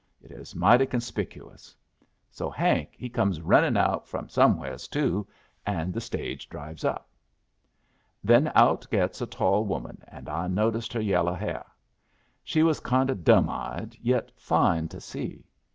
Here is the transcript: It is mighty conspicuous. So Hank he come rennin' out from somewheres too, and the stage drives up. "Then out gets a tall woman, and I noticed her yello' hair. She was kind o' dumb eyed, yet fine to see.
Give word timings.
It 0.19 0.31
is 0.31 0.55
mighty 0.55 0.87
conspicuous. 0.87 1.75
So 2.31 2.49
Hank 2.49 2.95
he 2.97 3.07
come 3.07 3.31
rennin' 3.43 3.77
out 3.77 4.07
from 4.07 4.29
somewheres 4.29 4.87
too, 4.87 5.27
and 5.63 5.93
the 5.93 6.01
stage 6.01 6.49
drives 6.49 6.83
up. 6.83 7.07
"Then 8.23 8.51
out 8.55 8.87
gets 8.89 9.21
a 9.21 9.27
tall 9.27 9.63
woman, 9.63 10.03
and 10.07 10.27
I 10.27 10.47
noticed 10.47 10.91
her 10.93 11.01
yello' 11.01 11.35
hair. 11.37 11.65
She 12.43 12.63
was 12.63 12.79
kind 12.79 13.11
o' 13.11 13.13
dumb 13.13 13.47
eyed, 13.47 13.95
yet 14.01 14.31
fine 14.35 14.87
to 14.87 14.99
see. 14.99 15.45